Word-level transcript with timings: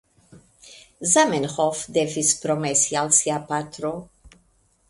Zamenhof 1.11 1.83
devis 1.99 2.33
promesi 2.47 3.01
al 3.05 3.15
sia 3.19 3.41
patro. 3.53 3.97